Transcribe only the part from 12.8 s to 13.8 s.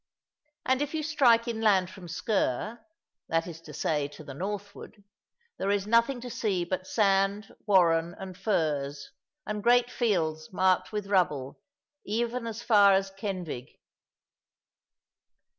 as Kenfig.